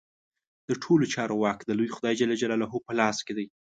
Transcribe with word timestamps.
د 0.67 0.69
ټولو 0.83 1.05
چارو 1.13 1.35
واک 1.41 1.59
د 1.65 1.71
لوی 1.77 1.89
خدای 1.95 2.13
جل 2.19 2.31
جلاله 2.41 2.65
په 2.87 2.93
لاس 2.99 3.17
کې 3.25 3.33
دی. 3.37 3.45